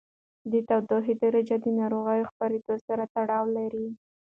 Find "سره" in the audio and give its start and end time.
2.85-3.03